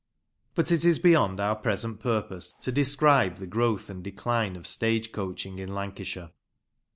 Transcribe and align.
But 0.55 0.71
it 0.71 0.83
is 0.83 0.97
beyond 0.97 1.39
our 1.39 1.55
present 1.55 1.99
purpose 1.99 2.55
to 2.61 2.71
describe 2.71 3.35
the 3.37 3.45
growth 3.45 3.87
and 3.87 4.03
decline 4.03 4.55
of 4.55 4.65
stage 4.65 5.11
coaching 5.11 5.59
in 5.59 5.75
Lancashire. 5.75 6.31